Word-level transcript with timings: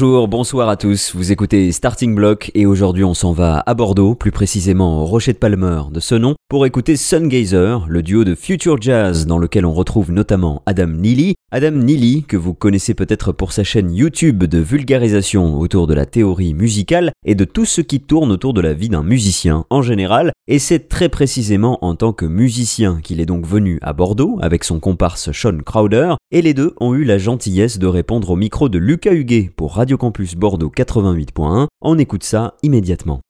Bonjour, 0.00 0.28
bonsoir 0.28 0.70
à 0.70 0.78
tous. 0.78 1.14
Vous 1.14 1.30
écoutez 1.30 1.70
Starting 1.72 2.14
Block 2.14 2.50
et 2.54 2.64
aujourd'hui 2.64 3.04
on 3.04 3.12
s'en 3.12 3.32
va 3.32 3.62
à 3.66 3.74
Bordeaux, 3.74 4.14
plus 4.14 4.30
précisément 4.30 5.02
au 5.02 5.04
Rocher 5.04 5.34
de 5.34 5.38
Palmer 5.38 5.82
de 5.92 6.00
ce 6.00 6.14
nom, 6.14 6.36
pour 6.48 6.64
écouter 6.64 6.96
Sungazer, 6.96 7.84
le 7.86 8.02
duo 8.02 8.24
de 8.24 8.34
Future 8.34 8.80
Jazz 8.80 9.26
dans 9.26 9.36
lequel 9.36 9.66
on 9.66 9.74
retrouve 9.74 10.10
notamment 10.10 10.62
Adam 10.64 10.86
Neely. 10.86 11.34
Adam 11.52 11.72
Neely, 11.72 12.24
que 12.26 12.38
vous 12.38 12.54
connaissez 12.54 12.94
peut-être 12.94 13.32
pour 13.32 13.52
sa 13.52 13.62
chaîne 13.62 13.92
YouTube 13.92 14.44
de 14.44 14.58
vulgarisation 14.58 15.58
autour 15.58 15.86
de 15.86 15.92
la 15.92 16.06
théorie 16.06 16.54
musicale 16.54 17.12
et 17.26 17.34
de 17.34 17.44
tout 17.44 17.66
ce 17.66 17.82
qui 17.82 18.00
tourne 18.00 18.32
autour 18.32 18.54
de 18.54 18.62
la 18.62 18.72
vie 18.72 18.88
d'un 18.88 19.02
musicien 19.02 19.66
en 19.68 19.82
général, 19.82 20.32
et 20.48 20.58
c'est 20.58 20.88
très 20.88 21.10
précisément 21.10 21.78
en 21.84 21.94
tant 21.94 22.14
que 22.14 22.24
musicien 22.24 23.00
qu'il 23.02 23.20
est 23.20 23.26
donc 23.26 23.44
venu 23.44 23.78
à 23.82 23.92
Bordeaux 23.92 24.38
avec 24.40 24.64
son 24.64 24.80
comparse 24.80 25.30
Sean 25.32 25.58
Crowder, 25.58 26.14
et 26.32 26.42
les 26.42 26.54
deux 26.54 26.74
ont 26.80 26.94
eu 26.94 27.04
la 27.04 27.18
gentillesse 27.18 27.78
de 27.78 27.86
répondre 27.86 28.30
au 28.30 28.36
micro 28.36 28.68
de 28.68 28.78
Lucas 28.78 29.12
Huguet 29.12 29.50
pour 29.54 29.74
Radio 29.74 29.96
Campus 29.96 30.36
Bordeaux 30.36 30.70
88.1. 30.74 31.66
On 31.80 31.98
écoute 31.98 32.22
ça 32.22 32.54
immédiatement. 32.62 33.20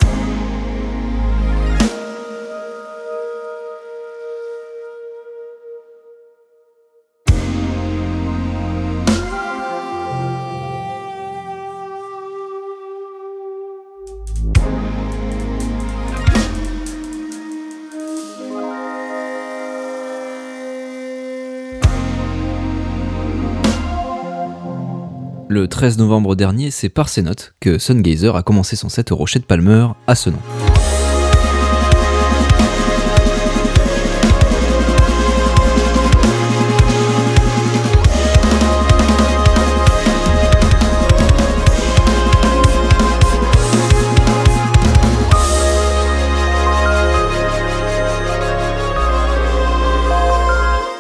Le 25.61 25.69
13 25.69 25.98
novembre 25.98 26.36
dernier, 26.36 26.70
c'est 26.70 26.89
par 26.89 27.11
ces 27.11 27.20
notes 27.20 27.53
que 27.61 27.77
Sungazer 27.77 28.34
a 28.34 28.42
commencé 28.42 28.77
son 28.77 28.89
set 28.89 29.12
au 29.12 29.16
Rocher 29.16 29.41
de 29.41 29.44
Palmer 29.44 29.89
à 30.06 30.14
ce 30.14 30.30
nom. 30.30 30.39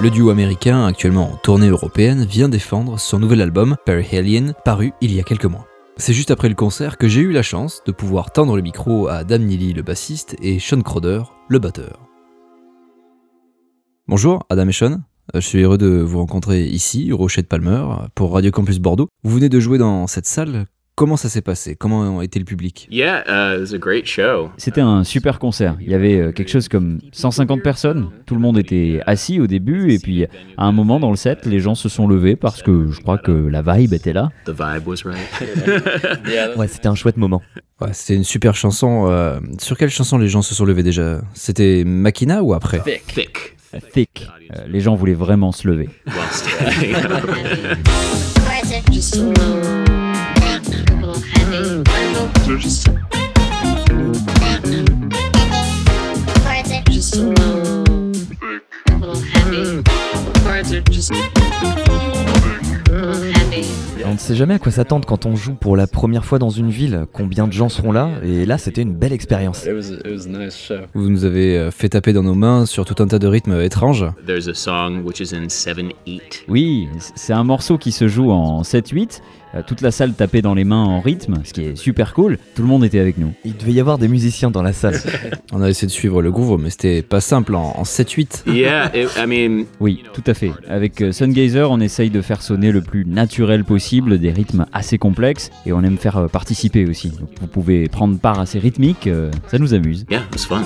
Le 0.02 0.08
duo 0.08 0.30
américain, 0.30 0.86
actuellement 0.86 1.34
en 1.34 1.36
tournée 1.36 1.68
européenne, 1.68 2.24
vient 2.24 2.48
défendre 2.48 2.98
son 2.98 3.18
nouvel 3.18 3.42
album, 3.42 3.76
Perihelion, 3.84 4.54
paru 4.64 4.94
il 5.02 5.12
y 5.12 5.20
a 5.20 5.22
quelques 5.22 5.44
mois. 5.44 5.66
C'est 5.98 6.14
juste 6.14 6.30
après 6.30 6.48
le 6.48 6.54
concert 6.54 6.96
que 6.96 7.06
j'ai 7.06 7.20
eu 7.20 7.32
la 7.32 7.42
chance 7.42 7.82
de 7.84 7.92
pouvoir 7.92 8.32
tendre 8.32 8.56
le 8.56 8.62
micro 8.62 9.08
à 9.08 9.16
Adam 9.16 9.40
Neely, 9.40 9.74
le 9.74 9.82
bassiste, 9.82 10.36
et 10.40 10.58
Sean 10.58 10.80
Crowder, 10.80 11.24
le 11.50 11.58
batteur. 11.58 12.00
Bonjour, 14.08 14.46
Adam 14.48 14.68
et 14.68 14.72
Sean. 14.72 15.00
Je 15.34 15.40
suis 15.40 15.60
heureux 15.60 15.76
de 15.76 16.00
vous 16.00 16.18
rencontrer 16.18 16.64
ici, 16.64 17.12
au 17.12 17.18
Rocher 17.18 17.42
de 17.42 17.46
Palmer, 17.46 17.84
pour 18.14 18.32
Radio 18.32 18.50
Campus 18.50 18.78
Bordeaux. 18.78 19.10
Vous 19.22 19.34
venez 19.34 19.50
de 19.50 19.60
jouer 19.60 19.76
dans 19.76 20.06
cette 20.06 20.26
salle 20.26 20.64
Comment 21.00 21.16
ça 21.16 21.30
s'est 21.30 21.40
passé? 21.40 21.76
Comment 21.76 22.20
était 22.20 22.38
le 22.38 22.44
public? 22.44 22.86
Uh, 22.92 23.64
C'était 24.58 24.82
un 24.82 25.02
super 25.02 25.38
concert. 25.38 25.78
Il 25.80 25.90
y 25.90 25.94
avait 25.94 26.20
euh, 26.20 26.30
quelque 26.30 26.50
chose 26.50 26.68
comme 26.68 26.98
150 27.12 27.62
personnes. 27.62 28.10
Tout 28.26 28.34
le 28.34 28.42
monde 28.42 28.58
était 28.58 29.00
assis 29.06 29.40
au 29.40 29.46
début 29.46 29.94
et 29.94 29.98
puis 29.98 30.26
à 30.58 30.66
un 30.66 30.72
moment 30.72 31.00
dans 31.00 31.08
le 31.08 31.16
set, 31.16 31.46
les 31.46 31.58
gens 31.58 31.74
se 31.74 31.88
sont 31.88 32.06
levés 32.06 32.36
parce 32.36 32.62
que 32.62 32.90
je 32.90 33.00
crois 33.00 33.16
que 33.16 33.32
la 33.32 33.62
vibe 33.62 33.94
était 33.94 34.12
là. 34.12 34.28
ouais, 36.58 36.68
c'était 36.68 36.88
un 36.88 36.94
chouette 36.94 37.16
moment. 37.16 37.40
Ouais, 37.80 37.94
c'était 37.94 38.16
une 38.16 38.24
super 38.24 38.54
chanson. 38.54 39.06
Euh, 39.08 39.40
sur 39.58 39.78
quelle 39.78 39.88
chanson 39.88 40.18
les 40.18 40.28
gens 40.28 40.42
se 40.42 40.54
sont 40.54 40.66
levés 40.66 40.82
déjà? 40.82 41.22
C'était 41.32 41.82
Makina 41.86 42.42
ou 42.42 42.52
après? 42.52 42.82
Thick. 43.06 43.56
Thick. 43.94 44.28
Euh, 44.54 44.66
les 44.68 44.80
gens 44.80 44.96
voulaient 44.96 45.14
vraiment 45.14 45.50
se 45.50 45.66
lever. 45.66 45.88
On 64.04 64.14
ne 64.14 64.18
sait 64.18 64.34
jamais 64.34 64.54
à 64.54 64.58
quoi 64.58 64.72
s'attendre 64.72 65.06
quand 65.06 65.26
on 65.26 65.36
joue 65.36 65.54
pour 65.54 65.76
la 65.76 65.86
première 65.86 66.24
fois 66.24 66.38
dans 66.38 66.50
une 66.50 66.70
ville, 66.70 67.06
combien 67.12 67.46
de 67.46 67.52
gens 67.52 67.68
seront 67.68 67.92
là, 67.92 68.10
et 68.22 68.44
là 68.44 68.58
c'était 68.58 68.82
une 68.82 68.94
belle 68.94 69.12
expérience. 69.12 69.66
Vous 70.94 71.08
nous 71.08 71.24
avez 71.24 71.56
euh, 71.56 71.70
fait 71.70 71.90
taper 71.90 72.12
dans 72.12 72.22
nos 72.22 72.34
mains 72.34 72.66
sur 72.66 72.84
tout 72.84 73.02
un 73.02 73.06
tas 73.06 73.18
de 73.18 73.26
rythmes 73.26 73.60
étranges. 73.60 74.04
Oui, 76.48 76.88
c'est 77.14 77.32
un 77.32 77.44
morceau 77.44 77.78
qui 77.78 77.92
se 77.92 78.08
joue 78.08 78.30
en 78.30 78.62
7-8 78.62 78.98
euh, 78.98 79.06
toute 79.66 79.80
la 79.80 79.90
salle 79.90 80.14
tapait 80.14 80.42
dans 80.42 80.54
les 80.54 80.64
mains 80.64 80.84
en 80.84 81.00
rythme, 81.00 81.40
ce 81.44 81.52
qui 81.52 81.62
est 81.62 81.76
super 81.76 82.14
cool. 82.14 82.38
Tout 82.54 82.62
le 82.62 82.68
monde 82.68 82.84
était 82.84 82.98
avec 82.98 83.18
nous. 83.18 83.32
Il 83.44 83.56
devait 83.56 83.72
y 83.72 83.80
avoir 83.80 83.98
des 83.98 84.08
musiciens 84.08 84.50
dans 84.50 84.62
la 84.62 84.72
salle. 84.72 84.98
On 85.52 85.62
a 85.62 85.68
essayé 85.68 85.86
de 85.86 85.92
suivre 85.92 86.22
le 86.22 86.30
groove, 86.30 86.60
mais 86.60 86.70
c'était 86.70 87.02
pas 87.02 87.20
simple 87.20 87.54
en, 87.54 87.82
7-8. 87.82 88.42
Oui, 89.80 90.04
tout 90.12 90.22
à 90.26 90.34
fait. 90.34 90.52
Avec 90.68 91.00
euh, 91.00 91.12
Sungazer, 91.12 91.70
on 91.70 91.80
essaye 91.80 92.10
de 92.10 92.22
faire 92.22 92.42
sonner 92.42 92.70
le 92.70 92.82
plus 92.82 93.04
naturel 93.04 93.64
possible 93.64 94.18
des 94.18 94.30
rythmes 94.30 94.66
assez 94.72 94.98
complexes 94.98 95.50
et 95.66 95.72
on 95.72 95.82
aime 95.82 95.98
faire 95.98 96.16
euh, 96.18 96.26
participer 96.28 96.86
aussi. 96.86 97.12
vous 97.40 97.46
pouvez 97.46 97.88
prendre 97.88 98.18
part 98.18 98.38
à 98.38 98.46
ces 98.46 98.58
rythmiques, 98.58 99.08
ça 99.48 99.58
nous 99.58 99.74
amuse. 99.74 100.06
Yeah, 100.10 100.22
it's 100.32 100.44
fun. 100.44 100.62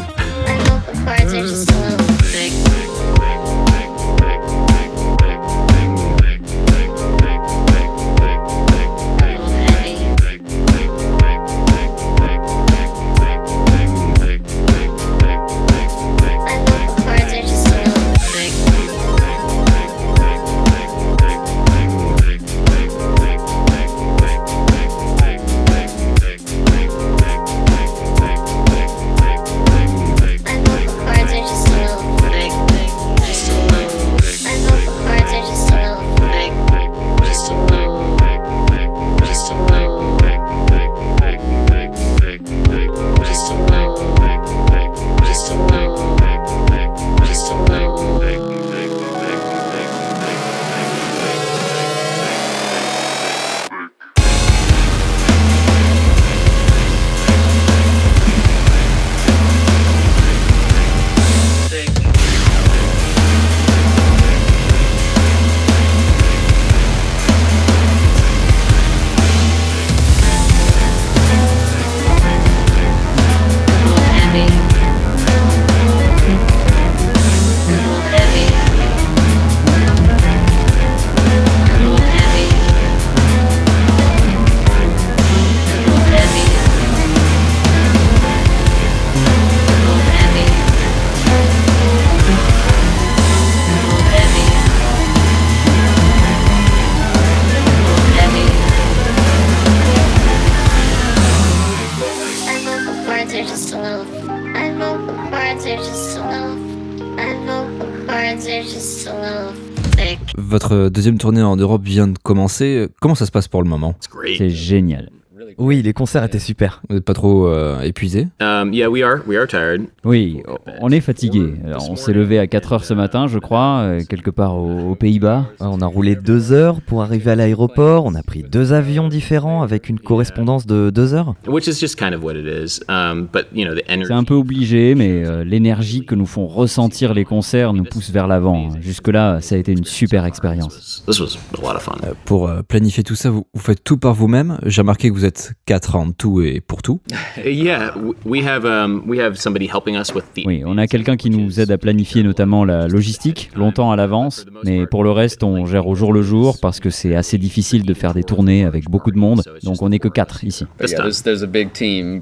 Votre 110.74 110.88
deuxième 110.88 111.18
tournée 111.18 111.40
en 111.40 111.54
Europe 111.54 111.82
vient 111.84 112.08
de 112.08 112.18
commencer. 112.18 112.88
Comment 113.00 113.14
ça 113.14 113.26
se 113.26 113.30
passe 113.30 113.46
pour 113.46 113.62
le 113.62 113.68
moment? 113.68 113.94
C'est 114.36 114.50
génial. 114.50 115.10
Oui, 115.58 115.82
les 115.82 115.92
concerts 115.92 116.24
étaient 116.24 116.38
super. 116.38 116.82
Vous 116.88 116.96
n'êtes 116.96 117.04
pas 117.04 117.14
trop 117.14 117.46
euh, 117.48 117.80
épuisé 117.82 118.28
Um, 118.40 118.72
yeah, 118.72 118.88
we 118.90 119.02
are. 119.02 119.18
We 119.26 119.36
are 119.38 119.46
tired. 119.46 119.82
Oui, 120.04 120.42
on 120.80 120.90
est 120.90 121.00
fatigué. 121.00 121.54
Alors, 121.66 121.90
on 121.90 121.96
s'est 121.96 122.12
levé 122.12 122.38
à 122.38 122.46
4 122.46 122.72
heures 122.72 122.84
ce 122.84 122.94
matin, 122.94 123.26
je 123.26 123.38
crois, 123.38 123.80
euh, 123.82 124.00
quelque 124.08 124.30
part 124.30 124.56
aux, 124.56 124.90
aux 124.90 124.94
Pays-Bas. 124.94 125.46
On 125.60 125.80
a 125.80 125.86
roulé 125.86 126.16
deux 126.16 126.52
heures 126.52 126.80
pour 126.80 127.02
arriver 127.02 127.30
à 127.32 127.36
l'aéroport. 127.36 128.04
On 128.04 128.14
a 128.14 128.22
pris 128.22 128.42
deux 128.42 128.72
avions 128.72 129.08
différents 129.08 129.62
avec 129.62 129.88
une 129.88 129.98
correspondance 129.98 130.66
de 130.66 130.90
deux 130.90 131.14
heures. 131.14 131.34
which 131.46 131.66
is 131.66 131.78
just 131.78 131.96
kind 131.98 132.14
of 132.14 132.22
what 132.22 132.34
it 132.34 132.46
is. 132.46 132.80
Um, 132.88 133.28
but 133.32 133.46
you 133.54 133.64
know, 133.66 133.74
the 133.74 133.84
energy. 133.88 134.08
C'est 134.08 134.12
un 134.14 134.24
peu 134.24 134.34
obligé, 134.34 134.94
mais 134.94 135.24
euh, 135.24 135.44
l'énergie 135.44 136.04
que 136.04 136.14
nous 136.14 136.26
font 136.26 136.46
ressentir 136.46 137.14
les 137.14 137.24
concerts 137.24 137.72
nous 137.72 137.84
pousse 137.84 138.10
vers 138.10 138.26
l'avant. 138.26 138.70
Jusque-là, 138.80 139.40
ça 139.40 139.54
a 139.54 139.58
été 139.58 139.72
une 139.72 139.84
super 139.84 140.24
expérience. 140.24 141.02
This 141.06 141.20
was 141.20 141.36
a 141.58 141.60
lot 141.62 141.76
of 141.76 141.82
fun. 141.82 141.94
Euh, 142.04 142.12
Pour 142.24 142.50
planifier 142.68 143.02
tout 143.04 143.14
ça, 143.14 143.30
vous, 143.30 143.46
vous 143.54 143.60
faites 143.60 143.82
tout 143.84 143.96
par 143.98 144.14
vous-même. 144.14 144.58
J'ai 144.64 144.80
remarqué 144.82 145.08
que 145.10 145.14
vous 145.14 145.24
êtes 145.24 145.43
quatre 145.66 145.96
en 145.96 146.10
tout 146.12 146.40
et 146.42 146.60
pour 146.60 146.82
tout. 146.82 147.00
Yeah, 147.44 147.90
w- 147.96 148.14
we 148.24 148.44
have 148.46 148.64
um, 148.64 149.02
we 149.06 149.18
have 149.20 149.36
somebody 149.36 149.66
helping 149.66 149.96
us 149.96 150.14
with 150.14 150.24
the. 150.34 150.42
Oui, 150.46 150.62
on 150.64 150.78
a 150.78 150.86
quelqu'un 150.86 151.16
qui 151.16 151.30
nous 151.30 151.60
aide 151.60 151.70
à 151.70 151.78
planifier 151.78 152.22
notamment 152.22 152.64
la 152.64 152.86
logistique 152.88 153.50
longtemps 153.56 153.90
à 153.92 153.96
l'avance, 153.96 154.46
mais 154.64 154.86
pour 154.86 155.04
le 155.04 155.10
reste, 155.10 155.42
on 155.42 155.66
gère 155.66 155.86
au 155.86 155.94
jour 155.94 156.12
le 156.12 156.22
jour 156.22 156.56
parce 156.60 156.80
que 156.80 156.90
c'est 156.90 157.14
assez 157.14 157.38
difficile 157.38 157.84
de 157.84 157.94
faire 157.94 158.14
des 158.14 158.22
tournées 158.24 158.64
avec 158.64 158.88
beaucoup 158.88 159.10
de 159.10 159.18
monde, 159.18 159.42
donc 159.62 159.82
on 159.82 159.88
n'est 159.88 159.98
que 159.98 160.08
quatre 160.08 160.44
ici. 160.44 160.66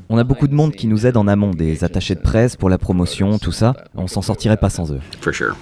On 0.09 0.19
a 0.19 0.25
beaucoup 0.25 0.49
de 0.49 0.55
monde 0.55 0.73
qui 0.73 0.87
nous 0.87 1.07
aide 1.07 1.17
en 1.17 1.27
amont, 1.29 1.51
des 1.51 1.85
attachés 1.85 2.15
de 2.15 2.21
presse 2.21 2.57
pour 2.57 2.69
la 2.69 2.79
promotion, 2.79 3.39
tout 3.39 3.53
ça. 3.53 3.75
On 3.95 4.07
s'en 4.07 4.23
sortirait 4.23 4.57
pas 4.57 4.71
sans 4.71 4.93
eux. 4.93 5.01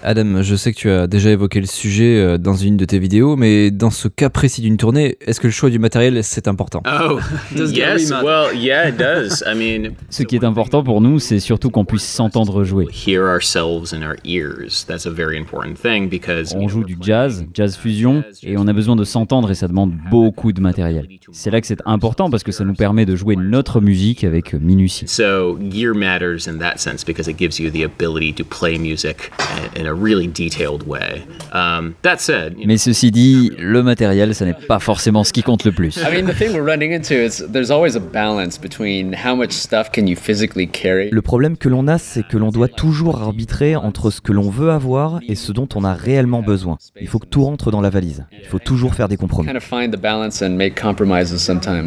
Adam, 0.03 0.43
je 0.43 0.55
sais 0.57 0.73
que 0.73 0.79
tu 0.79 0.91
as 0.91 1.07
déjà 1.07 1.31
évoqué 1.31 1.61
le 1.61 1.67
sujet 1.67 2.17
euh, 2.19 2.39
dans 2.39 2.55
une 2.55 2.77
de 2.77 2.85
tes 2.85 2.99
vidéos, 2.99 3.37
mais 3.37 3.71
dans 3.71 3.91
ce 3.91 4.09
cas 4.09 4.31
précis 4.31 4.61
d'une 4.63 4.77
tournée, 4.77 5.17
est-ce 5.27 5.41
que 5.41 5.47
le 5.47 5.53
choix 5.53 5.71
du 5.71 5.79
matériel, 5.79 6.23
c'est 6.25 6.49
important? 6.49 6.83
Oh, 6.87 7.19
yes. 7.55 7.73
Gary 7.73 8.07
Mott- 8.11 8.25
Well, 8.25 8.55
yeah, 8.55 8.89
it 8.89 8.97
does. 8.97 9.43
I 9.47 9.55
mean, 9.55 9.93
Ce 10.11 10.23
qui 10.23 10.37
est 10.37 10.45
important 10.45 10.83
pour 10.83 11.01
nous, 11.01 11.19
c'est 11.19 11.41
surtout 11.41 11.71
qu'on 11.71 11.85
puisse 11.85 12.05
s'entendre 12.05 12.65
jouer. 12.65 12.87
hear 12.91 13.23
ourselves 13.25 13.93
in 13.95 14.03
our 14.03 14.17
ears. 14.25 14.85
That's 14.87 15.07
a 15.07 15.11
very 15.11 15.39
important 15.39 15.75
thing 15.81 16.09
because 16.09 16.55
On 16.57 16.69
joue 16.69 16.85
du 16.85 16.97
jazz, 17.01 17.45
jazz 17.55 17.77
fusion, 17.77 18.23
et 18.43 18.57
on 18.57 18.67
a 18.69 18.73
besoin 18.73 18.97
de 18.97 19.05
s'entendre 19.05 19.51
et 19.51 19.55
ça 19.55 19.69
demande 19.69 19.93
beaucoup 20.11 20.53
de 20.53 20.61
matériel. 20.61 21.07
C'est 21.33 21.51
là 21.51 21.61
que 21.61 21.67
c'est 21.67 21.81
important 21.87 22.31
parce 22.31 22.43
que 22.43 22.53
ça 22.53 22.65
nous 22.65 22.75
permet 22.75 23.07
de 23.07 23.17
jouer 23.17 23.37
notre 23.37 23.81
musique 23.81 24.25
avec 24.25 24.55
minutie. 24.55 25.07
So 25.07 25.59
gear 25.71 25.95
matters 25.95 26.49
in 26.49 26.59
that 26.59 26.79
sense 26.79 27.05
because 27.05 27.29
it 27.29 27.39
gives 27.39 27.59
you 27.59 27.71
the 27.71 27.85
ability 27.85 28.33
to 28.35 28.45
play 28.45 28.79
music 28.79 29.31
in 29.77 29.87
a 29.87 29.93
really 29.95 30.27
detailed 30.29 30.87
way. 30.87 31.23
Um, 31.53 31.95
that 32.03 32.19
said, 32.19 32.53
you 32.55 32.61
know, 32.61 32.67
Mais 32.67 32.77
ceci 32.79 33.11
dit, 33.11 33.51
le 33.59 33.83
matériel, 33.83 34.35
ça 34.35 34.45
n'est 34.45 34.55
pas 34.55 34.79
forcément 34.79 35.25
ce 35.25 35.33
qui 35.33 35.43
compte 35.43 35.65
le 35.65 35.73
plus. 35.73 35.97
I 35.99 36.11
mean, 36.15 36.27
the 36.27 36.37
thing 36.37 36.53
we're 36.53 36.65
running 36.65 36.93
into 36.93 37.15
is 37.15 37.40
there's 37.53 37.71
always 37.71 37.97
a 37.97 38.01
balance 38.01 38.59
between 38.61 39.15
how 39.15 39.35
much 39.37 39.53
stuff 39.53 39.91
can 39.91 40.07
you 40.07 40.17
physically 40.17 40.69
carry. 40.69 41.11
Le 41.11 41.23
problème 41.23 41.57
que 41.57 41.69
l'on 41.69 41.89
a, 41.89 41.99
c'est 41.99 42.27
que 42.27 42.37
l'on 42.37 42.51
doit 42.51 42.69
toujours 42.69 43.21
arbitrer 43.21 43.77
entre 43.77 44.11
ce 44.11 44.21
que 44.21 44.33
l'on 44.33 44.51
veut 44.51 44.71
avoir 44.71 45.21
et 45.29 45.35
ce 45.35 45.53
dont 45.53 45.69
on 45.75 45.85
a 45.85 45.95
réellement 45.95 46.43
besoin. 46.43 46.79
Il 47.01 47.09
faut 47.09 47.19
que 47.19 47.27
tout 47.27 47.45
rentre 47.45 47.71
dans 47.71 47.81
la 47.81 47.91
valise. 47.91 48.27
Il 48.41 48.49
faut 48.49 48.59
toujours 48.59 48.95
faire 48.95 49.09
des 49.09 49.17
compromis. 49.17 49.49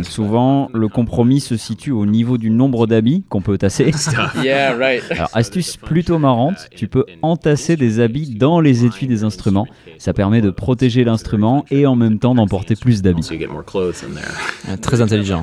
Souvent, 0.03 0.69
le 0.73 0.88
compromis 0.88 1.39
se 1.39 1.57
situe 1.57 1.91
au 1.91 2.05
niveau 2.05 2.38
du 2.38 2.50
nombre 2.50 2.88
d'habits 2.88 3.23
qu'on 3.29 3.41
peut 3.41 3.57
tasser. 3.57 3.91
Yeah, 4.44 4.75
right. 4.75 5.03
Alors, 5.11 5.29
astuce 5.33 5.77
plutôt 5.77 6.17
marrante, 6.17 6.67
tu 6.75 6.88
peux 6.88 7.05
entasser 7.21 7.75
des 7.77 8.00
habits 8.00 8.35
dans 8.35 8.59
les 8.59 8.85
étuis 8.85 9.07
des 9.07 9.23
instruments. 9.23 9.67
Ça 9.97 10.13
permet 10.13 10.41
de 10.41 10.50
protéger 10.50 11.03
l'instrument 11.03 11.65
et 11.71 11.85
en 11.85 11.95
même 11.95 12.19
temps 12.19 12.35
d'emporter 12.35 12.75
plus 12.75 13.01
d'habits. 13.01 13.29
Très 14.81 15.01
intelligent. 15.01 15.42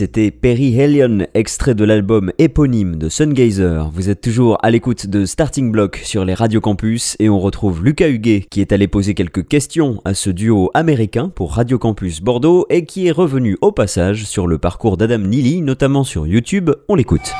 c'était 0.00 0.30
Perry 0.30 0.80
Hellion, 0.80 1.26
extrait 1.34 1.74
de 1.74 1.84
l'album 1.84 2.32
éponyme 2.38 2.96
de 2.96 3.10
Sungazer. 3.10 3.90
Vous 3.92 4.08
êtes 4.08 4.22
toujours 4.22 4.56
à 4.62 4.70
l'écoute 4.70 5.06
de 5.06 5.26
Starting 5.26 5.70
Block 5.70 6.00
sur 6.04 6.24
les 6.24 6.32
Radio 6.32 6.62
Campus 6.62 7.16
et 7.18 7.28
on 7.28 7.38
retrouve 7.38 7.84
Lucas 7.84 8.08
Huguet 8.08 8.46
qui 8.50 8.62
est 8.62 8.72
allé 8.72 8.88
poser 8.88 9.12
quelques 9.12 9.46
questions 9.46 10.00
à 10.06 10.14
ce 10.14 10.30
duo 10.30 10.70
américain 10.72 11.28
pour 11.28 11.52
Radio 11.52 11.78
Campus 11.78 12.22
Bordeaux 12.22 12.64
et 12.70 12.86
qui 12.86 13.08
est 13.08 13.10
revenu 13.10 13.58
au 13.60 13.72
passage 13.72 14.24
sur 14.24 14.46
le 14.46 14.56
parcours 14.56 14.96
d'Adam 14.96 15.18
Neely, 15.18 15.60
notamment 15.60 16.02
sur 16.02 16.26
YouTube. 16.26 16.70
On 16.88 16.94
l'écoute. 16.94 17.34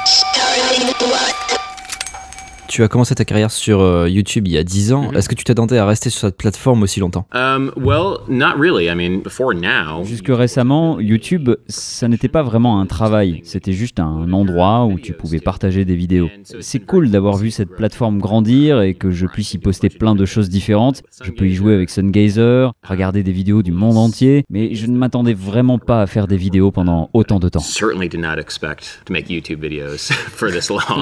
Tu 2.70 2.84
as 2.84 2.88
commencé 2.88 3.16
ta 3.16 3.24
carrière 3.24 3.50
sur 3.50 3.80
euh, 3.80 4.08
YouTube 4.08 4.46
il 4.46 4.52
y 4.52 4.56
a 4.56 4.62
10 4.62 4.92
ans. 4.92 5.10
Est-ce 5.10 5.28
que 5.28 5.34
tu 5.34 5.42
t'attendais 5.42 5.76
à 5.76 5.84
rester 5.84 6.08
sur 6.08 6.20
cette 6.20 6.36
plateforme 6.36 6.84
aussi 6.84 7.00
longtemps? 7.00 7.26
Um, 7.34 7.72
well, 7.76 8.18
not 8.28 8.56
really. 8.56 8.84
I 8.84 8.94
mean, 8.94 9.22
before 9.24 9.54
now. 9.54 10.04
Jusque 10.04 10.28
récemment, 10.28 11.00
YouTube, 11.00 11.50
ça 11.66 12.06
n'était 12.06 12.28
pas 12.28 12.44
vraiment 12.44 12.80
un 12.80 12.86
travail, 12.86 13.40
c'était 13.42 13.72
juste 13.72 13.98
un 13.98 14.32
endroit 14.32 14.84
où 14.84 15.00
tu 15.00 15.14
pouvais 15.14 15.40
partager 15.40 15.84
des 15.84 15.96
vidéos. 15.96 16.28
C'est 16.60 16.78
cool 16.78 17.10
d'avoir 17.10 17.38
vu 17.38 17.50
cette 17.50 17.70
plateforme 17.70 18.20
grandir 18.20 18.80
et 18.82 18.94
que 18.94 19.10
je 19.10 19.26
puisse 19.26 19.52
y 19.52 19.58
poster 19.58 19.88
plein 19.88 20.14
de 20.14 20.24
choses 20.24 20.48
différentes. 20.48 21.02
Je 21.24 21.32
peux 21.32 21.48
y 21.48 21.54
jouer 21.54 21.74
avec 21.74 21.90
Sungazer, 21.90 22.72
regarder 22.84 23.24
des 23.24 23.32
vidéos 23.32 23.64
du 23.64 23.72
monde 23.72 23.96
entier, 23.96 24.44
mais 24.48 24.76
je 24.76 24.86
ne 24.86 24.96
m'attendais 24.96 25.34
vraiment 25.34 25.80
pas 25.80 26.02
à 26.02 26.06
faire 26.06 26.28
des 26.28 26.36
vidéos 26.36 26.70
pendant 26.70 27.10
autant 27.14 27.40
de 27.40 27.48
temps. 27.48 27.58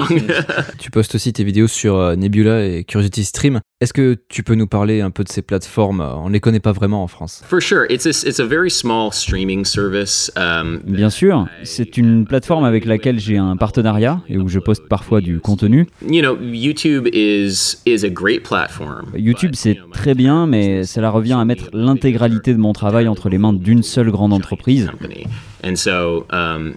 Tu 0.79 0.89
postes 0.89 1.13
aussi 1.13 1.31
tes 1.31 1.43
vidéos 1.43 1.58
sur 1.67 1.97
euh, 1.97 2.15
Nebula 2.15 2.65
et 2.65 2.83
Curiosity 2.83 3.25
Stream. 3.25 3.61
Est-ce 3.81 3.93
que 3.93 4.17
tu 4.27 4.43
peux 4.43 4.55
nous 4.55 4.67
parler 4.67 4.99
un 4.99 5.09
peu 5.09 5.23
de 5.23 5.29
ces 5.29 5.41
plateformes? 5.41 6.01
On 6.01 6.27
ne 6.27 6.33
les 6.33 6.41
connaît 6.41 6.59
pas 6.59 6.73
vraiment 6.73 7.01
en 7.01 7.07
France. 7.07 7.41
for 7.47 7.61
sure, 7.61 7.85
it's 7.89 8.05
a, 8.05 8.09
it's 8.27 8.41
a 8.41 8.45
very 8.45 8.69
small 8.69 9.09
streaming 9.13 9.63
service. 9.63 10.29
Um, 10.35 10.81
Bien 10.83 11.09
sûr, 11.09 11.47
c'est 11.63 11.95
une 11.95 12.25
plateforme 12.25 12.65
avec 12.65 12.83
laquelle 12.83 13.21
j'ai 13.21 13.37
un 13.37 13.55
partenariat 13.55 14.21
et 14.27 14.37
où 14.37 14.49
je 14.49 14.59
poste 14.59 14.89
parfois 14.89 15.21
du 15.21 15.39
contenu. 15.39 15.87
you 16.05 16.21
know, 16.21 16.37
YouTube 16.41 17.07
is 17.13 17.77
is 17.85 18.03
a 18.03 18.09
great 18.09 18.43
platform. 18.43 19.05
YouTube, 19.15 19.51
c'est 19.53 19.77
très 19.93 20.13
bien, 20.13 20.45
mais 20.45 20.83
cela 20.83 21.09
revient 21.09 21.37
à 21.39 21.45
mettre 21.45 21.69
l'intégralité 21.71 22.51
de 22.51 22.59
mon 22.59 22.73
travail 22.73 23.07
entre 23.07 23.29
les 23.29 23.37
mains 23.37 23.53
d'une 23.53 23.83
seule 23.83 24.11
grande 24.11 24.33
entreprise. 24.33 24.89
um, 25.63 26.73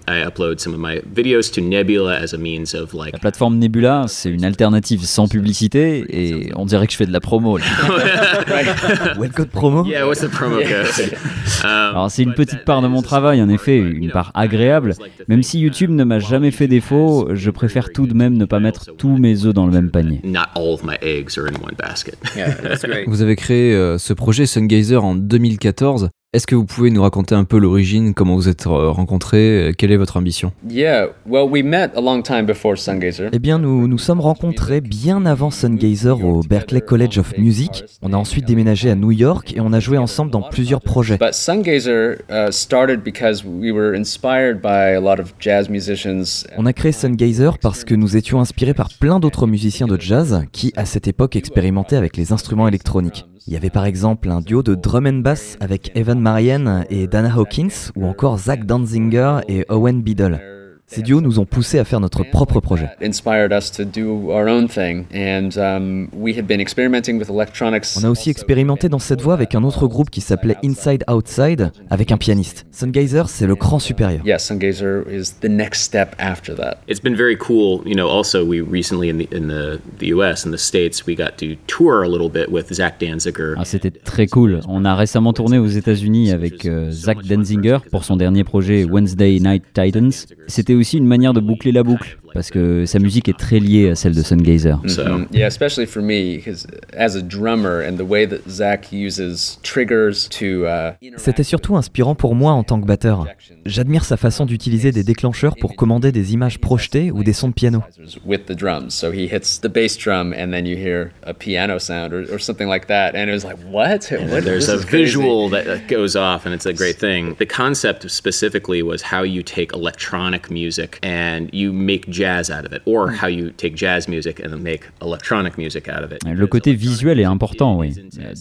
La 3.12 3.18
plateforme 3.18 3.58
Nebula, 3.58 4.04
c'est 4.06 4.30
une 4.30 4.44
alternative 4.44 5.04
sans 5.04 5.26
publicité 5.26 6.04
et 6.08 6.52
on 6.54 6.64
dirait 6.64 6.86
que 6.86 6.91
je 6.92 6.96
fais 6.96 7.06
de 7.06 7.12
la 7.12 7.20
promo. 7.20 7.56
là. 7.58 7.64
Ou 9.18 9.22
le 9.22 9.28
code 9.34 9.48
promo 9.50 9.84
yeah, 9.84 10.06
what's 10.06 10.20
the 10.20 10.28
promo 10.30 10.56
code? 10.58 11.16
Um, 11.64 11.68
Alors 11.68 12.10
c'est 12.10 12.22
une 12.24 12.34
petite 12.34 12.64
part 12.64 12.82
de 12.82 12.88
mon 12.88 13.02
travail, 13.02 13.40
en 13.40 13.48
effet, 13.48 13.78
une 13.78 14.10
part 14.10 14.32
agréable. 14.34 14.94
Même 15.28 15.44
si 15.44 15.60
YouTube 15.60 15.90
ne 15.90 16.02
m'a 16.02 16.18
jamais 16.18 16.50
fait 16.50 16.66
défaut, 16.66 17.28
je 17.34 17.50
préfère 17.50 17.90
tout 17.92 18.08
de 18.08 18.14
même 18.14 18.36
ne 18.36 18.44
pas 18.46 18.58
mettre 18.58 18.86
tous 18.96 19.16
mes 19.16 19.46
œufs 19.46 19.54
dans 19.54 19.66
le 19.66 19.72
même 19.72 19.90
panier. 19.90 20.20
not 20.24 20.46
all 20.56 20.72
of 20.74 20.82
my 20.82 20.96
eggs 21.02 21.38
are 21.38 21.46
in 21.46 21.54
one 21.62 21.74
basket. 21.78 22.16
Yeah, 22.36 22.54
that's 22.54 22.82
great. 22.84 23.06
Vous 23.06 23.22
avez 23.22 23.36
créé 23.36 23.74
euh, 23.74 23.96
ce 23.98 24.12
projet 24.12 24.44
Sungazer 24.46 25.04
en 25.04 25.14
2014. 25.14 26.08
Est-ce 26.34 26.46
que 26.46 26.54
vous 26.54 26.64
pouvez 26.64 26.88
nous 26.88 27.02
raconter 27.02 27.34
un 27.34 27.44
peu 27.44 27.58
l'origine, 27.58 28.14
comment 28.14 28.36
vous 28.36 28.48
êtes 28.48 28.66
euh, 28.66 28.88
rencontrés, 28.88 29.68
euh, 29.68 29.72
quelle 29.76 29.92
est 29.92 29.98
votre 29.98 30.16
ambition? 30.16 30.50
Yeah, 30.66 31.08
well, 31.28 31.46
we 31.46 31.62
met 31.62 31.90
a 31.94 32.00
long 32.00 32.22
time 32.22 32.46
before 32.46 32.78
Sungazer. 32.78 33.28
Eh 33.34 33.38
bien, 33.38 33.58
nous 33.58 33.86
nous 33.86 33.98
sommes 33.98 34.22
rencontrés 34.22 34.80
bien 34.80 35.26
avant 35.26 35.50
Sungazer 35.50 36.24
au 36.24 36.40
Berklee 36.40 36.80
College 36.80 37.18
of 37.18 37.36
Music. 37.36 37.84
On 38.00 38.14
a 38.14 38.16
ensuite 38.16 38.46
déménagé 38.46 38.88
à 38.88 38.94
New 38.94 39.10
York 39.10 39.52
et 39.54 39.60
on 39.60 39.74
a 39.74 39.80
joué 39.80 39.98
ensemble 39.98 40.30
dans 40.30 40.40
plusieurs 40.40 40.80
projets. 40.80 41.18
But 41.18 41.34
Sungazer 41.34 42.22
started 42.50 43.02
because 43.02 43.44
we 43.44 43.70
were 43.70 43.94
inspired 43.94 44.62
by 44.62 44.94
a 44.96 45.00
lot 45.02 45.20
of 45.20 45.34
jazz 45.38 45.68
musicians. 45.68 46.46
On 46.56 46.64
a 46.64 46.72
créé 46.72 46.92
Sungazer 46.92 47.58
parce 47.60 47.84
que 47.84 47.94
nous 47.94 48.16
étions 48.16 48.40
inspirés 48.40 48.72
par 48.72 48.88
plein 48.98 49.20
d'autres 49.20 49.46
musiciens 49.46 49.86
de 49.86 50.00
jazz 50.00 50.46
qui, 50.50 50.72
à 50.76 50.86
cette 50.86 51.08
époque, 51.08 51.36
expérimentaient 51.36 51.96
avec 51.96 52.16
les 52.16 52.32
instruments 52.32 52.68
électroniques. 52.68 53.26
Il 53.48 53.52
y 53.52 53.56
avait 53.56 53.70
par 53.70 53.86
exemple 53.86 54.30
un 54.30 54.40
duo 54.40 54.62
de 54.62 54.76
drum 54.76 55.04
and 55.04 55.14
bass 55.14 55.56
avec 55.58 55.90
Evan 55.96 56.21
Marian 56.22 56.84
et 56.88 57.08
Dana 57.08 57.36
Hawkins 57.36 57.90
ou 57.96 58.06
encore 58.06 58.38
Zach 58.38 58.64
Danzinger 58.64 59.40
et 59.48 59.66
Owen 59.68 60.02
Biddle. 60.02 60.51
Ces 60.94 61.00
duos 61.00 61.22
nous 61.22 61.38
ont 61.38 61.46
poussés 61.46 61.78
à 61.78 61.84
faire 61.84 62.00
notre 62.00 62.22
propre 62.22 62.60
projet. 62.60 62.86
Inspired 63.02 63.50
us 63.50 63.70
to 63.70 63.82
do 63.82 64.30
our 64.30 64.46
own 64.46 64.68
thing, 64.68 65.06
and 65.14 65.56
um, 65.56 66.08
we 66.12 66.38
had 66.38 66.46
been 66.46 66.60
experimenting 66.60 67.18
with 67.18 67.30
electronics. 67.30 67.96
On 67.98 68.04
a 68.04 68.10
aussi 68.10 68.28
expérimenté 68.28 68.90
dans 68.90 68.98
cette 68.98 69.22
voie 69.22 69.32
avec 69.32 69.54
un 69.54 69.62
autre 69.62 69.86
groupe 69.86 70.10
qui 70.10 70.20
s'appelait 70.20 70.56
Inside 70.62 71.02
Outside 71.10 71.72
avec 71.88 72.12
un 72.12 72.18
pianiste. 72.18 72.66
Sungazer, 72.72 73.30
c'est 73.30 73.46
le 73.46 73.56
cran 73.56 73.78
supérieur. 73.78 74.20
Yeah, 74.26 74.38
Sungazer 74.38 75.04
is 75.10 75.36
the 75.40 75.48
next 75.48 75.80
step 75.80 76.14
after 76.18 76.54
that. 76.56 76.76
It's 76.86 77.00
been 77.00 77.16
very 77.16 77.38
cool. 77.38 77.80
You 77.86 77.94
know, 77.94 78.08
also 78.08 78.44
we 78.44 78.60
recently 78.60 79.08
in 79.08 79.16
the 79.16 79.34
in 79.34 79.48
the, 79.48 79.80
the 79.98 80.08
U.S. 80.08 80.44
in 80.44 80.50
the 80.50 80.58
states 80.58 81.06
we 81.06 81.16
got 81.16 81.38
to 81.38 81.56
tour 81.68 82.02
a 82.02 82.08
little 82.08 82.28
bit 82.28 82.50
with 82.52 82.70
Zach 82.70 83.00
Danziger. 83.00 83.54
Ah, 83.56 83.64
C'était 83.64 83.90
très 83.90 84.26
cool. 84.26 84.60
On 84.68 84.84
a 84.84 84.94
récemment 84.94 85.32
tourné 85.32 85.56
aux 85.56 85.68
États-Unis 85.68 86.32
avec 86.32 86.66
euh, 86.66 86.90
Zach 86.90 87.24
Denzinger 87.26 87.78
pour 87.90 88.04
son 88.04 88.16
dernier 88.18 88.44
projet 88.44 88.84
Wednesday 88.84 89.38
Night 89.40 89.62
Titans. 89.72 90.26
C'était 90.48 90.74
aussi 90.82 90.98
une 90.98 91.06
manière 91.06 91.32
de 91.32 91.40
boucler 91.40 91.72
la 91.72 91.82
boucle 91.82 92.18
parce 92.34 92.50
que 92.50 92.86
sa 92.86 92.98
musique 92.98 93.28
est 93.28 93.38
très 93.38 93.58
liée 93.58 93.90
à 93.90 93.94
celle 93.94 94.14
de 94.14 94.22
Sungazer. 94.22 94.78
So 94.86 95.02
Mhm. 95.02 95.26
Yeah, 95.32 95.46
especially 95.46 95.86
for 95.86 96.02
me, 96.02 96.36
because 96.36 96.66
as 96.96 97.16
a 97.16 97.22
drummer 97.22 97.82
and 97.86 97.96
the 97.96 98.08
way 98.08 98.26
that 98.26 98.48
Zach 98.48 98.92
uses 98.92 99.58
triggers 99.62 100.28
to. 100.38 100.64
Uh, 100.66 100.92
C'était 101.16 101.42
surtout 101.44 101.76
inspirant 101.76 102.14
pour 102.14 102.34
moi 102.34 102.52
en 102.52 102.62
tant 102.64 102.80
que 102.80 102.86
batteur. 102.86 103.26
J'admire 103.66 104.04
sa 104.04 104.16
façon 104.16 104.46
d'utiliser 104.46 104.92
des 104.92 105.04
déclencheurs 105.04 105.54
pour 105.60 105.76
commander 105.76 106.12
des 106.12 106.32
images 106.34 106.58
projetées 106.58 107.10
ou 107.10 107.22
des 107.22 107.32
sons 107.32 107.48
de 107.48 107.54
piano. 107.54 107.82
with 108.24 108.46
the 108.46 108.54
drums. 108.56 108.90
So 108.94 109.10
he 109.12 109.26
hits 109.26 109.60
the 109.60 109.68
bass 109.68 109.96
drum, 109.96 110.32
and 110.32 110.50
then 110.52 110.66
you 110.66 110.76
hear 110.76 111.12
a 111.24 111.32
piano 111.34 111.78
sound 111.78 112.12
or, 112.12 112.24
or 112.32 112.38
something 112.38 112.68
like 112.68 112.86
that, 112.88 113.14
and 113.14 113.28
it 113.28 113.32
was 113.32 113.44
like, 113.44 113.58
what? 113.70 114.10
what? 114.30 114.44
there's 114.44 114.68
a 114.68 114.78
crazy. 114.78 115.04
visual 115.04 115.48
that 115.50 115.64
that 115.66 115.88
goes 115.88 116.16
off 116.16 116.44
and 116.46 116.54
it's 116.54 116.66
a 116.66 116.72
great 116.72 116.96
thing. 116.98 117.34
The 117.38 117.46
concept 117.46 118.08
specifically 118.10 118.82
was 118.82 119.02
how 119.02 119.22
you 119.22 119.42
take 119.42 119.72
electronic 119.72 120.50
music 120.50 120.98
and 121.02 121.50
you 121.52 121.72
make 121.72 122.08
jazz 122.22 122.50
out 122.50 122.64
of 122.64 122.72
it 122.72 122.82
or 122.86 123.10
how 123.10 123.28
you 123.28 123.50
take 123.50 123.74
jazz 123.74 124.08
music 124.08 124.40
and 124.40 124.50
then 124.50 124.62
make 124.62 124.82
electronic 125.00 125.58
music 125.58 125.88
out 125.88 126.04
of 126.04 126.12
it. 126.12 126.22
Le 126.24 126.46
côté 126.46 126.72
visuel 126.74 127.18
est 127.20 127.24
important, 127.24 127.78
oui. 127.78 127.94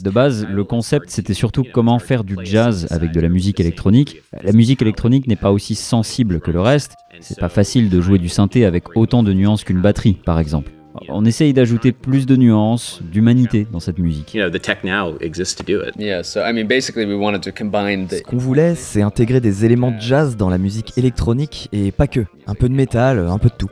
De 0.03 0.09
base, 0.09 0.45
le 0.47 0.63
concept, 0.63 1.09
c'était 1.09 1.33
surtout 1.33 1.63
comment 1.63 1.99
faire 1.99 2.23
du 2.23 2.37
jazz 2.43 2.87
avec 2.91 3.11
de 3.11 3.19
la 3.19 3.29
musique 3.29 3.59
électronique. 3.59 4.21
La 4.43 4.51
musique 4.51 4.81
électronique 4.81 5.27
n'est 5.27 5.35
pas 5.35 5.51
aussi 5.51 5.75
sensible 5.75 6.39
que 6.39 6.51
le 6.51 6.61
reste. 6.61 6.95
C'est 7.19 7.39
pas 7.39 7.49
facile 7.49 7.89
de 7.89 8.01
jouer 8.01 8.19
du 8.19 8.29
synthé 8.29 8.65
avec 8.65 8.95
autant 8.95 9.23
de 9.23 9.33
nuances 9.33 9.63
qu'une 9.63 9.81
batterie, 9.81 10.13
par 10.13 10.39
exemple. 10.39 10.71
On 11.09 11.25
essaye 11.25 11.53
d'ajouter 11.53 11.91
plus 11.91 12.25
de 12.25 12.35
nuances, 12.35 12.99
d'humanité 13.01 13.67
dans 13.71 13.79
cette 13.79 13.97
musique. 13.97 14.33
You 14.33 14.41
know, 14.41 14.49
the 14.49 14.61
tech 14.61 14.83
now 14.83 15.17
exists 15.21 15.55
to 15.55 15.63
do 15.63 15.81
it. 15.81 15.93
Yeah, 15.97 16.23
so 16.23 16.41
I 16.41 16.53
mean, 16.53 16.67
basically, 16.67 17.05
we 17.05 17.15
wanted 17.15 17.41
to 17.41 17.51
combine 17.51 18.07
the 18.07 18.17
Ce 18.17 18.23
qu'on 18.23 18.37
voulait, 18.37 18.75
c'est 18.75 19.01
intégrer 19.01 19.39
des 19.39 19.65
éléments 19.65 19.91
de 19.91 19.99
jazz 19.99 20.35
dans 20.35 20.49
la 20.49 20.57
musique 20.57 20.97
électronique 20.97 21.69
et 21.71 21.91
pas 21.91 22.07
que. 22.07 22.21
Un 22.47 22.55
peu 22.55 22.67
de 22.67 22.73
métal, 22.73 23.19
un 23.19 23.37
peu 23.37 23.49
de 23.49 23.55
tout. 23.55 23.69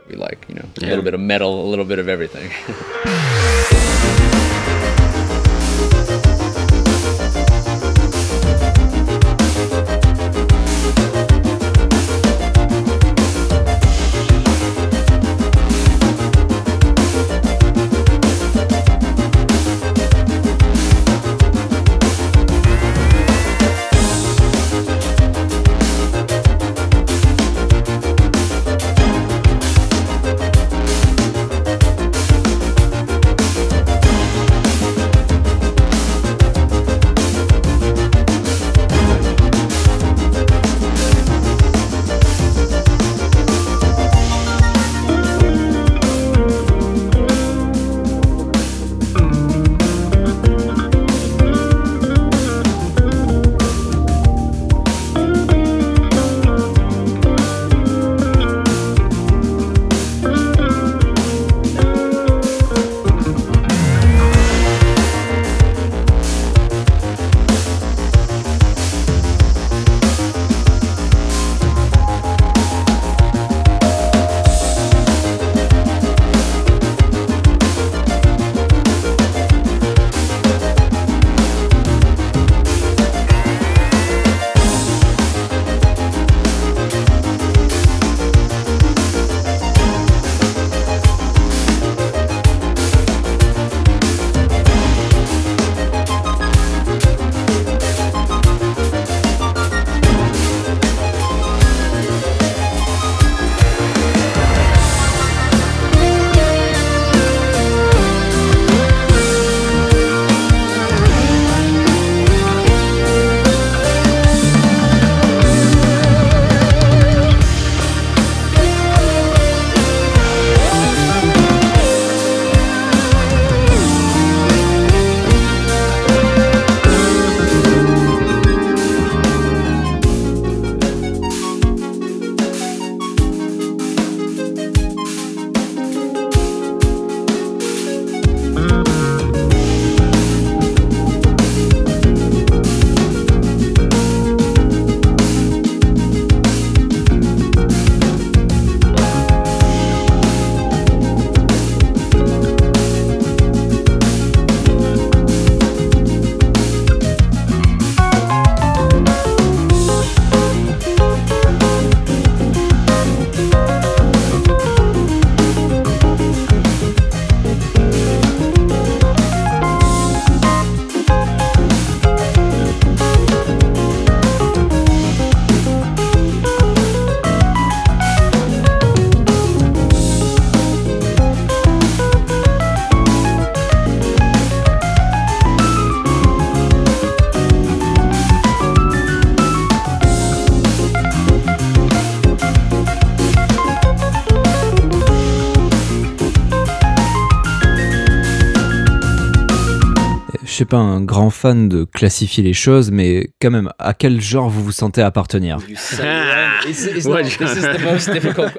Pas 200.69 200.77
un 200.77 201.01
grand 201.01 201.32
fan 201.32 201.67
de 201.67 201.84
classifier 201.84 202.43
les 202.43 202.53
choses, 202.53 202.91
mais 202.91 203.29
quand 203.41 203.49
même, 203.51 203.71
à 203.79 203.93
quel 203.93 204.21
genre 204.21 204.49
vous 204.49 204.63
vous 204.63 204.71
sentez 204.71 205.01
appartenir 205.01 205.58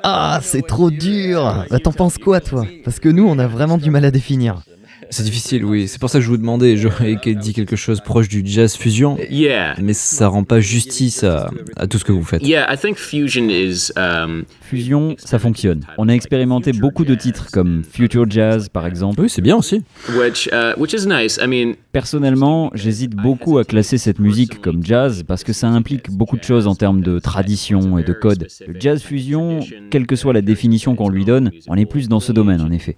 Ah, 0.03 0.41
c'est 0.43 0.67
trop 0.67 0.91
dur. 0.91 1.65
Bah, 1.71 1.79
T'en 1.79 1.93
penses 1.93 2.19
quoi, 2.19 2.41
toi? 2.41 2.65
Parce 2.85 2.99
que 2.99 3.09
nous, 3.09 3.27
on 3.27 3.39
a 3.39 3.47
vraiment 3.47 3.79
du 3.79 3.91
mal 3.91 4.05
à 4.05 4.11
définir. 4.11 4.63
C'est 5.11 5.25
difficile, 5.25 5.65
oui. 5.65 5.89
C'est 5.89 6.01
pour 6.01 6.09
ça 6.09 6.19
que 6.19 6.25
je 6.25 6.29
vous 6.31 6.37
demandais. 6.37 6.77
J'aurais 6.77 7.17
dit 7.37 7.53
quelque 7.53 7.77
chose 7.77 8.01
proche 8.01 8.29
du 8.29 8.43
jazz 8.45 8.77
fusion, 8.77 9.19
Yeah. 9.31 9.75
mais 9.83 9.93
ça 9.93 10.29
rend 10.29 10.45
pas 10.45 10.61
justice 10.61 11.25
à, 11.25 11.51
à 11.77 11.87
tout 11.87 11.99
ce 11.99 12.05
que 12.05 12.13
vous 12.13 12.23
faites. 12.25 12.47
Yeah, 12.47 12.73
I 12.73 12.77
think 12.79 12.97
fusion 12.97 13.49
is 13.49 13.91
um, 13.97 14.45
Fusion, 14.63 15.17
ça 15.19 15.39
fonctionne. 15.41 15.85
On 15.99 16.09
a 16.09 16.13
expérimenté 16.13 16.73
beaucoup 16.73 17.05
de 17.05 17.17
titres 17.17 17.49
comme 17.53 17.83
Future 17.83 18.31
Jazz 18.31 18.69
par 18.69 18.87
exemple. 18.87 19.21
Oui, 19.23 19.29
c'est 19.29 19.43
bien 19.43 19.57
aussi. 19.57 19.83
which 20.17 20.49
uh, 20.53 20.79
which 20.81 20.93
is 20.93 21.07
nice. 21.07 21.39
I 21.43 21.47
mean, 21.49 21.75
Personnellement, 21.93 22.71
j'hésite 22.75 23.17
beaucoup 23.17 23.59
à 23.59 23.65
classer 23.65 23.99
cette 23.99 24.21
musique 24.21 24.61
comme 24.61 24.85
jazz 24.85 25.25
parce 25.27 25.43
que 25.43 25.53
ça 25.53 25.67
implique 25.67 26.09
beaucoup 26.09 26.37
de 26.37 26.45
choses 26.45 26.69
en 26.69 26.77
termes 26.77 27.01
de 27.01 27.19
tradition 27.19 27.99
et 27.99 28.05
de 28.05 28.13
code. 28.13 28.47
Le 28.69 28.79
jazz 28.79 29.03
fusion, 29.03 29.59
quelle 29.91 30.07
que 30.07 30.15
soit 30.15 30.33
la 30.33 30.41
définition 30.41 30.95
qu'on 30.95 31.09
lui 31.09 31.25
donne, 31.25 31.51
on 31.67 31.75
est 31.75 31.87
plus 31.87 32.09
dans 32.09 32.21
ce 32.21 32.31
domaine 32.31 32.61
en 32.61 32.71
effet. 32.71 32.97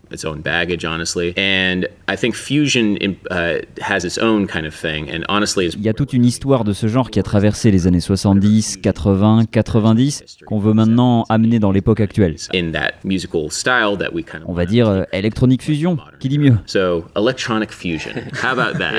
Its 2.09 2.09
own 2.09 2.09
baggage, 2.09 2.09
honestly. 2.09 2.09
And 2.09 2.13
I 2.13 2.17
think 2.17 2.35
fusion 2.35 2.97
in, 3.01 3.17
uh, 3.31 3.59
has 3.81 4.05
its 4.05 4.19
own 4.19 4.47
kind 4.47 4.67
of 4.67 4.75
thing. 4.75 5.09
And 5.11 5.25
honestly, 5.29 5.67
is 5.67 5.75
Il 5.77 5.83
y 5.83 5.89
a 5.89 5.93
toute 5.95 6.13
une 6.13 6.25
histoire 6.25 6.65
de 6.65 6.73
ce 6.73 6.87
genre 6.87 7.11
qui 7.11 7.19
a 7.19 7.23
traversé 7.23 7.71
les 7.71 7.87
années 7.87 8.01
70, 8.01 8.79
80, 8.79 9.45
90, 9.51 10.25
qu'on 10.47 10.59
veut 10.59 10.75
maintenant 10.75 11.25
amener 11.29 11.59
dans 11.59 11.73
l'époque 11.73 12.01
actuelle. 12.01 12.37
in 12.55 12.73
that 12.73 12.93
musical 13.05 13.51
style 13.51 13.97
that 13.99 14.13
we 14.13 14.25
kind 14.25 14.43
of 14.43 14.49
On 14.49 14.53
va 14.53 14.67
dire 14.67 14.89
euh, 14.89 15.05
électronique 15.13 15.63
fusion, 15.63 15.97
qui 16.21 16.29
dit 16.29 16.39
mieux? 16.39 16.57
So 16.67 17.05
electronic 17.17 17.73
fusion. 17.73 18.13
How 18.43 18.59
about 18.59 18.79
that? 18.79 18.95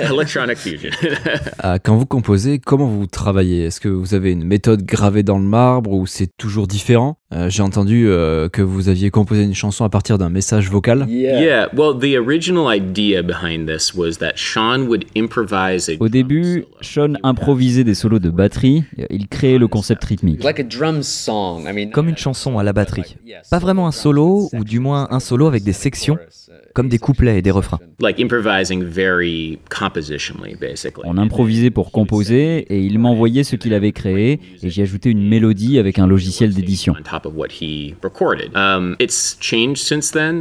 electronic 0.10 0.58
fusion. 0.58 0.90
Ah, 1.62 1.78
quand 1.78 1.96
vous 1.96 2.06
composez, 2.06 2.58
comment 2.58 2.86
vous 2.86 3.06
travaillez? 3.06 3.64
Est-ce 3.64 3.80
que 3.80 3.88
vous 3.88 4.14
avez 4.14 4.32
une 4.32 4.44
méthode 4.44 4.82
gravée 4.84 5.22
dans 5.22 5.38
le 5.38 5.44
marbre 5.44 5.92
ou 5.92 6.06
c'est 6.06 6.30
toujours 6.38 6.66
différent? 6.66 7.18
Euh, 7.32 7.48
J'ai 7.48 7.62
entendu 7.62 8.08
euh, 8.08 8.48
que 8.48 8.60
vous 8.60 8.88
aviez 8.88 9.10
composé 9.10 9.44
une 9.44 9.54
chanson 9.54 9.84
à 9.84 9.88
partir 9.88 10.18
d'un 10.18 10.30
message 10.30 10.68
vocal. 10.68 11.06
yeah. 11.08 11.68
Well, 11.72 11.94
the 11.96 12.16
original 12.16 12.66
idea 12.68 13.22
behind 13.22 13.68
this 13.68 13.94
was 13.94 14.14
that 14.18 14.32
Sean 14.34 14.88
would 14.88 15.04
improvise 15.16 15.88
a 15.88 15.92
Au 16.00 16.08
début, 16.08 16.64
Sean 16.80 17.14
improvisait 17.22 17.84
des 17.84 17.94
solos 17.94 18.18
de 18.18 18.30
batterie, 18.30 18.82
il 19.10 19.28
créait 19.28 19.58
le 19.58 19.68
concept 19.68 20.02
rythmique. 20.04 20.42
Like 20.42 20.58
a 20.58 20.64
drum 20.64 21.02
song. 21.04 21.66
I 21.68 21.72
mean, 21.72 21.90
Comme 21.90 22.08
une 22.08 22.16
chanson 22.16 22.58
à 22.58 22.64
la 22.64 22.72
batterie. 22.72 23.16
Pas 23.48 23.60
vraiment 23.60 23.86
un 23.86 23.92
solo, 23.92 24.48
ou 24.52 24.64
du 24.64 24.80
moins 24.80 25.06
un 25.12 25.20
solo 25.20 25.46
avec 25.46 25.62
des 25.62 25.72
sections, 25.72 26.18
comme 26.74 26.88
des 26.88 26.98
couplets 26.98 27.38
et 27.38 27.42
des 27.42 27.52
refrains. 27.52 27.78
like 28.00 28.18
improvising 28.20 28.82
very 28.82 29.60
compositionally, 29.70 30.56
basically. 30.60 31.04
On 31.04 31.16
improvisait 31.16 31.70
pour 31.70 31.92
composer 31.92 32.58
et 32.68 32.80
il 32.84 32.98
m'envoyait 32.98 33.44
ce 33.44 33.54
qu'il 33.54 33.74
avait 33.74 33.92
créé 33.92 34.40
et 34.62 34.70
j'y 34.70 34.82
ajoutais 34.82 35.10
une 35.10 35.28
mélodie 35.28 35.78
avec 35.78 36.00
un 36.00 36.08
logiciel 36.08 36.52
d'édition. 36.54 36.94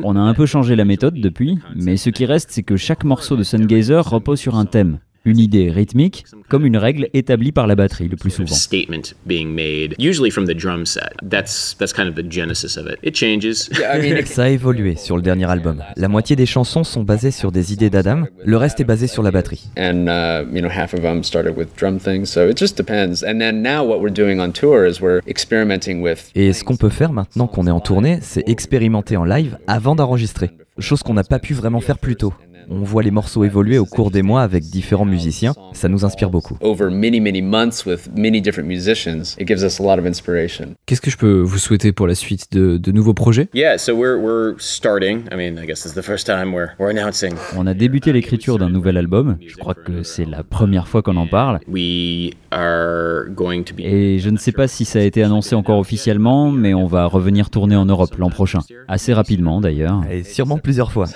On 0.03 0.15
a 0.15 0.19
un 0.19 0.33
peu 0.33 0.45
changé 0.45 0.75
la 0.75 0.85
méthode 0.85 1.15
depuis, 1.15 1.59
mais 1.75 1.97
ce 1.97 2.09
qui 2.09 2.25
reste, 2.25 2.51
c'est 2.51 2.63
que 2.63 2.77
chaque 2.77 3.03
morceau 3.03 3.35
de 3.35 3.43
Sungazer 3.43 4.03
repose 4.07 4.39
sur 4.39 4.55
un 4.55 4.65
thème, 4.65 4.99
une 5.25 5.39
idée 5.39 5.69
rythmique, 5.69 6.25
comme 6.47 6.65
une 6.65 6.77
règle 6.77 7.09
établie 7.13 7.51
par 7.51 7.67
la 7.67 7.75
batterie 7.75 8.07
le 8.07 8.15
plus 8.15 8.31
souvent. 8.31 8.53
statement 8.53 9.13
being 9.25 9.47
made, 9.53 9.95
usually 9.99 10.31
from 10.31 10.45
the 10.45 10.55
drum 10.55 10.85
set. 10.85 11.13
That's 11.27 11.75
that's 11.77 11.93
kind 11.93 12.07
of 12.07 12.15
the 12.15 12.29
genesis 12.29 12.77
of 12.77 12.87
it. 12.87 12.97
It 13.03 13.15
changes. 13.15 13.69
yeah, 13.79 13.95
I 13.97 14.01
mean, 14.01 14.17
it, 14.17 14.27
Ça 14.27 14.43
a 14.45 14.49
évolué 14.49 14.95
sur 14.95 15.15
le 15.17 15.21
dernier 15.21 15.49
album. 15.49 15.83
La 15.97 16.07
moitié 16.07 16.35
des 16.35 16.45
chansons 16.45 16.83
sont 16.83 17.03
basées 17.03 17.31
sur 17.31 17.51
des 17.51 17.73
idées 17.73 17.89
d'Adam, 17.89 18.25
le 18.43 18.57
reste 18.57 18.79
est 18.79 18.85
basé 18.85 19.07
sur 19.07 19.23
la 19.23 19.31
batterie. 19.31 19.69
and 19.77 20.07
uh, 20.07 20.45
you 20.53 20.61
know, 20.61 20.69
half 20.69 20.93
of 20.93 21.01
them 21.01 21.23
started 21.23 21.57
with 21.57 21.67
drum 21.77 21.99
things. 21.99 22.25
So 22.25 22.47
it 22.49 22.57
just 22.57 22.77
depends. 22.77 23.23
And 23.23 23.39
then 23.39 23.61
now, 23.61 23.83
what 23.85 23.99
we're 23.99 24.13
doing 24.13 24.39
on 24.39 24.51
tour 24.51 24.85
is 24.87 25.01
we're 25.01 25.21
experimenting 25.27 26.01
with. 26.01 26.31
Et 26.35 26.53
ce 26.53 26.63
qu'on 26.63 26.77
peut 26.77 26.89
faire 26.89 27.11
maintenant 27.11 27.47
qu'on 27.47 27.67
est 27.67 27.71
en 27.71 27.79
tournée, 27.81 28.19
c'est 28.21 28.47
expérimenter 28.47 29.17
en 29.17 29.25
live 29.25 29.57
avant 29.67 29.95
d'enregistrer. 29.95 30.51
Chose 30.77 31.03
qu'on 31.03 31.13
n'a 31.13 31.23
pas 31.25 31.39
pu 31.39 31.53
vraiment 31.53 31.81
faire 31.81 31.97
plus 31.97 32.15
tôt. 32.15 32.33
On 32.71 32.83
voit 32.83 33.01
les 33.01 33.09
morceaux 33.09 33.43
évoluer 33.43 33.79
au 33.79 33.85
cours 33.85 34.11
des 34.11 34.21
mois 34.21 34.43
avec 34.43 34.63
différents 34.63 35.05
musiciens, 35.05 35.53
ça 35.73 35.89
nous 35.89 36.05
inspire 36.05 36.29
beaucoup. 36.29 36.55
Over 36.61 36.91
many, 36.91 37.19
many 37.19 37.41
months 37.41 37.83
with 37.83 38.09
many 38.15 38.41
different 38.41 38.67
musicians, 38.67 39.35
it 39.39 39.47
gives 39.47 39.63
us 39.63 39.79
a 39.79 39.83
lot 39.83 39.99
of 39.99 40.05
inspiration. 40.05 40.75
Qu'est-ce 40.85 41.01
que 41.01 41.09
je 41.09 41.17
peux 41.17 41.39
vous 41.39 41.57
souhaiter 41.57 41.91
pour 41.91 42.05
la 42.05 42.13
suite 42.13 42.51
de, 42.51 42.77
de 42.77 42.91
nouveaux 42.91 43.15
projets? 43.15 43.49
Yeah, 43.55 43.77
so 43.79 43.93
we're 43.95 44.19
we're 44.19 44.53
starting. 44.59 45.23
I 45.31 45.35
mean, 45.35 45.57
I 45.57 45.65
guess 45.65 45.81
this 45.81 45.93
is 45.93 45.95
the 45.95 46.03
first 46.03 46.27
time 46.27 46.53
we're 46.53 46.69
we're 46.77 46.91
announcing. 46.91 47.33
On 47.57 47.65
a 47.65 47.73
débuté 47.73 48.13
l'écriture 48.13 48.59
d'un 48.59 48.69
nouvel 48.69 48.97
album, 48.97 49.37
je 49.45 49.55
crois 49.57 49.73
que 49.73 50.03
c'est 50.03 50.25
la 50.25 50.43
première 50.43 50.87
fois 50.87 51.01
qu'on 51.01 51.17
en 51.17 51.27
parle, 51.27 51.59
We 51.67 52.33
are 52.51 53.29
going 53.29 53.63
to 53.63 53.73
be 53.73 53.79
et 53.81 54.19
je 54.19 54.29
ne 54.29 54.37
sais 54.37 54.51
pas 54.51 54.67
si 54.67 54.85
ça 54.85 54.99
a 54.99 55.01
été 55.01 55.23
annoncé 55.23 55.55
encore 55.55 55.79
officiellement, 55.79 56.51
mais 56.51 56.75
on 56.75 56.85
va 56.85 57.07
revenir 57.07 57.49
tourner 57.49 57.75
en 57.75 57.85
Europe 57.85 58.15
l'an 58.17 58.29
prochain, 58.29 58.59
assez 58.87 59.11
rapidement 59.13 59.59
d'ailleurs. 59.59 60.03
Et 60.11 60.23
sûrement 60.23 60.59
plusieurs 60.59 60.91
fois. 60.91 61.07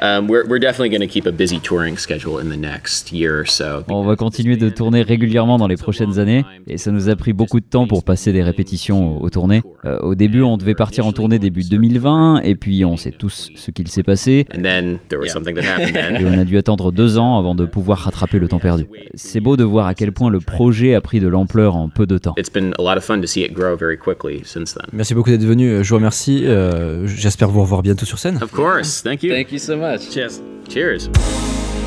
Um, 0.00 0.28
we're, 0.28 0.46
we're 0.46 0.60
definitely 0.60 0.90
going 0.90 1.00
to 1.00 1.12
keep 1.12 1.26
a 1.26 1.32
busy 1.32 1.58
touring 1.58 1.98
schedule 1.98 2.38
in 2.38 2.50
the 2.50 2.56
next 2.56 3.12
year 3.12 3.40
or 3.40 3.48
so. 3.48 3.84
On 3.88 4.04
va 4.04 4.16
continuer 4.16 4.56
de 4.56 4.68
tourner 4.68 5.02
régulièrement 5.02 5.58
dans 5.58 5.66
les 5.66 5.76
prochaines 5.76 6.18
années 6.18 6.44
et 6.66 6.78
ça 6.78 6.90
nous 6.90 7.08
a 7.08 7.16
pris 7.16 7.32
beaucoup 7.32 7.60
de 7.60 7.64
temps 7.64 7.86
pour 7.86 8.04
passer 8.04 8.32
des 8.32 8.42
répétitions 8.42 9.20
aux, 9.20 9.30
tournées. 9.30 9.62
Euh, 9.84 9.98
au 10.00 10.14
début, 10.14 10.42
on 10.42 10.56
devait 10.56 10.74
partir 10.74 11.06
en 11.06 11.12
tournée 11.12 11.38
début 11.38 11.62
2020 11.62 12.42
et 12.42 12.54
puis 12.54 12.84
on 12.84 12.96
sait 12.96 13.10
tous 13.10 13.50
ce 13.54 13.70
qu'il 13.70 13.88
s'est 13.88 14.02
passé 14.02 14.46
And 14.56 14.62
then 14.62 14.98
there 15.08 15.18
was 15.20 15.28
something 15.28 15.54
that 15.56 15.62
happened 15.62 16.20
et 16.20 16.24
on 16.24 16.38
a 16.38 16.44
dû 16.44 16.58
attendre 16.58 16.92
deux 16.92 17.18
ans 17.18 17.38
avant 17.38 17.54
de 17.54 17.64
pouvoir 17.64 17.98
rattraper 17.98 18.38
le 18.38 18.48
temps 18.48 18.60
perdu. 18.60 18.86
C'est 19.14 19.40
beau 19.40 19.56
de 19.56 19.64
voir 19.64 19.86
à 19.86 19.94
quel 19.94 20.12
point 20.12 20.30
le 20.30 20.40
projet 20.40 20.94
a 20.94 21.00
pris 21.00 21.20
de 21.20 21.28
l'ampleur 21.28 21.76
en 21.76 21.88
peu 21.88 22.06
de 22.06 22.18
temps. 22.18 22.34
It's 22.36 22.52
been 22.52 22.74
a 22.78 22.82
lot 22.82 22.96
of 22.96 23.04
fun 23.04 23.20
to 23.20 23.26
see 23.26 23.42
it 23.42 23.52
grow 23.52 23.76
very 23.76 23.98
quickly 23.98 24.42
since 24.44 24.74
then. 24.74 24.86
Merci 24.92 25.14
beaucoup 25.14 25.30
d'être 25.30 25.44
venu. 25.44 25.82
Je 25.82 25.88
vous 25.88 25.96
remercie. 25.96 26.46
Euh, 26.46 27.06
J'espère 27.06 27.48
vous 27.48 27.62
revoir 27.62 27.82
bientôt 27.82 28.06
sur 28.06 28.18
scène. 28.18 28.38
Of 28.42 28.52
course. 28.52 29.02
Thank 29.02 29.22
you. 29.22 29.32
Thank 29.32 29.52
you 29.52 29.58
so 29.58 29.76
much. 29.92 30.10
Cheers. 30.10 30.42
Cheers. 30.68 31.77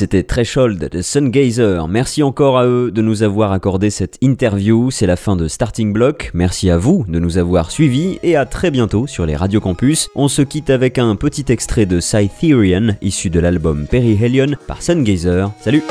C'était 0.00 0.22
Threshold 0.22 0.78
de 0.78 1.02
Sungazer. 1.02 1.86
Merci 1.86 2.22
encore 2.22 2.56
à 2.56 2.64
eux 2.64 2.90
de 2.90 3.02
nous 3.02 3.22
avoir 3.22 3.52
accordé 3.52 3.90
cette 3.90 4.16
interview. 4.22 4.90
C'est 4.90 5.04
la 5.04 5.16
fin 5.16 5.36
de 5.36 5.46
Starting 5.46 5.92
Block. 5.92 6.30
Merci 6.32 6.70
à 6.70 6.78
vous 6.78 7.04
de 7.06 7.18
nous 7.18 7.36
avoir 7.36 7.70
suivis 7.70 8.18
et 8.22 8.34
à 8.34 8.46
très 8.46 8.70
bientôt 8.70 9.06
sur 9.06 9.26
les 9.26 9.36
Radio 9.36 9.60
Campus. 9.60 10.08
On 10.14 10.28
se 10.28 10.40
quitte 10.40 10.70
avec 10.70 10.96
un 10.96 11.16
petit 11.16 11.44
extrait 11.52 11.84
de 11.84 12.00
Cytherian 12.00 12.94
issu 13.02 13.28
de 13.28 13.40
l'album 13.40 13.86
Perihelion 13.86 14.56
par 14.66 14.80
Sungazer. 14.80 15.52
Salut! 15.60 15.82